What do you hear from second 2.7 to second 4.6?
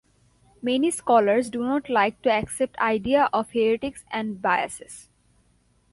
idea of heuristics and